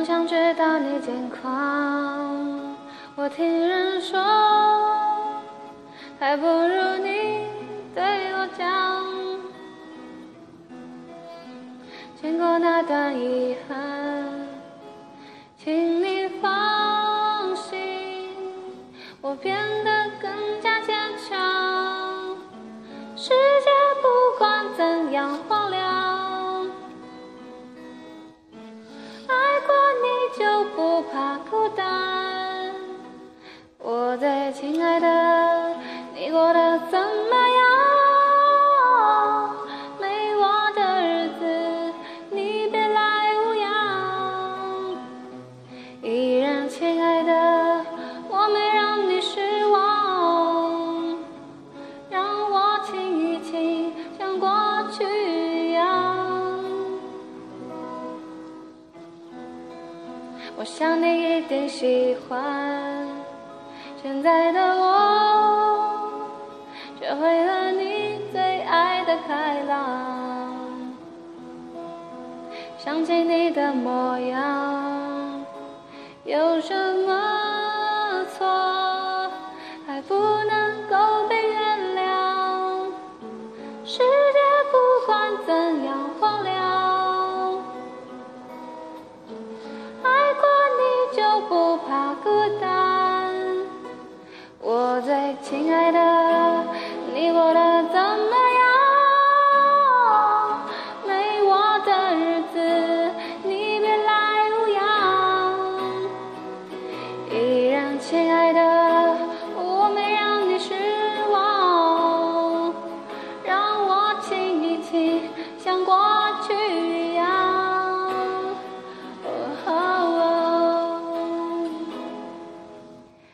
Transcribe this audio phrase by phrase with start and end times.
[0.00, 2.76] 常想知道你近况。
[3.16, 4.18] 我听人说，
[6.18, 7.46] 还不如你
[7.94, 9.04] 对我讲。
[12.20, 13.76] 经过那段遗憾，
[15.58, 18.30] 请你放心，
[19.20, 19.54] 我变
[19.84, 20.30] 得更
[20.62, 22.36] 加坚强。
[23.16, 23.34] 是
[30.40, 32.74] 就不怕孤单。
[33.78, 35.76] 我最亲爱的，
[36.14, 37.49] 你过得怎么样？
[60.60, 63.08] 我想你一定喜欢
[64.02, 66.20] 现在的我，
[67.00, 70.52] 学会了你最爱的开朗。
[72.76, 74.69] 想起你的模样，
[92.22, 93.32] 孤单。
[94.60, 95.98] 我最亲爱的，
[97.14, 98.68] 你过得怎么样？
[101.06, 102.56] 没我的日子，
[103.42, 104.10] 你别来
[104.50, 104.80] 无恙。
[107.30, 108.60] 依然亲爱的，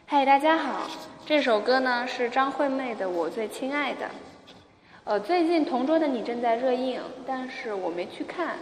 [0.08, 0.86] 嗨，大家好，
[1.27, 4.06] 这首歌呢是张惠妹的《我最亲爱的》。
[5.02, 8.56] 呃，最近《同桌的你》正在热映，但是我没去看。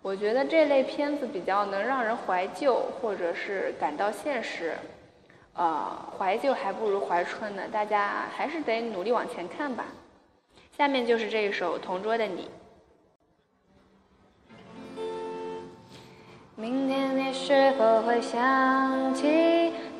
[0.00, 4.72] 我觉得这类片子比较能让人怀旧，或者是感到现实。
[5.52, 9.84] 呃，怀旧还不如怀春呢，大家还是得努力往前看吧。
[10.78, 12.48] 下面就是这一首《同桌的你》。
[16.58, 19.26] 明天你是否会想起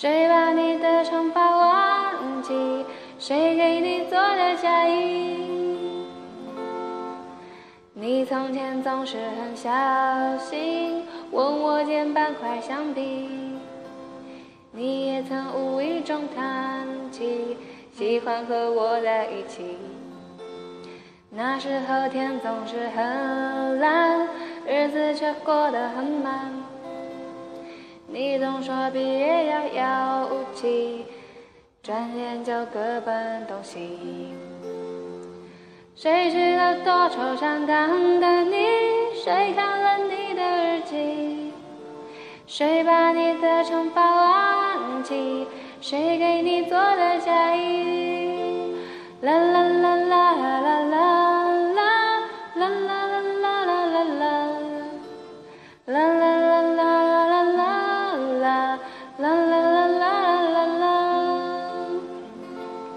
[0.00, 2.54] 谁把你的长发忘记？
[3.18, 6.06] 谁给你做的嫁衣？
[7.92, 9.68] 你从前总是很小
[10.38, 13.58] 心，问我捡半块橡皮。
[14.72, 17.58] 你也曾无意中谈起，
[17.92, 19.76] 喜欢和我在一起。
[21.28, 24.26] 那时候天总是很蓝，
[24.66, 26.50] 日子却过得很慢。
[28.12, 31.06] 你总说毕业遥遥无期，
[31.80, 34.34] 转眼就各奔东西。
[35.94, 37.88] 谁去了多愁善感
[38.20, 38.56] 的你？
[39.14, 41.52] 谁看了你的日记？
[42.48, 45.46] 谁把你的长发忘记？
[45.80, 48.74] 谁给你做的嫁衣？
[49.20, 50.09] 啦啦啦啦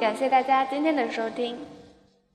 [0.04, 1.56] 感谢大家今天的收听。